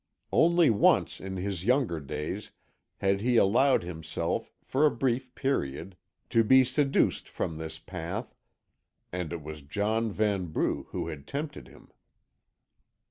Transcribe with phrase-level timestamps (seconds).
[0.31, 2.49] Only once in his younger days
[3.01, 5.95] had he allowed himself, for a brief period,
[6.31, 8.33] to be seduced from this path,
[9.11, 11.91] and it was John Vanbrugh who had tempted him.